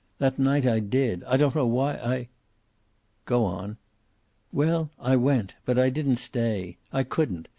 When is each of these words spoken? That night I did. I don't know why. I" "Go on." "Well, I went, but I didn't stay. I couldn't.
That 0.17 0.39
night 0.39 0.65
I 0.65 0.79
did. 0.79 1.23
I 1.25 1.37
don't 1.37 1.53
know 1.53 1.67
why. 1.67 1.93
I" 1.93 2.29
"Go 3.27 3.45
on." 3.45 3.77
"Well, 4.51 4.89
I 4.99 5.15
went, 5.15 5.53
but 5.63 5.77
I 5.77 5.91
didn't 5.91 6.15
stay. 6.17 6.77
I 6.91 7.03
couldn't. 7.03 7.47